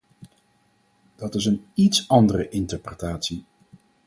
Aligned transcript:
Dat 1.15 1.35
is 1.35 1.45
een 1.45 1.65
iets 1.73 2.07
andere 2.07 2.49
interpretatie. 2.49 3.43